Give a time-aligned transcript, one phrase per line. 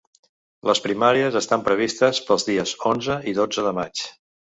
[0.69, 4.09] Les primàries estan previstes pels dies onze i dotze de maig.